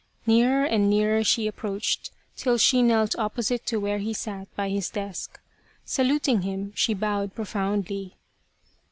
[0.25, 4.89] Nearer and nearer she approached till she knelt opposite to where he sat by his
[4.89, 5.39] desk.
[5.85, 8.17] Saluting him she bowed profoundly.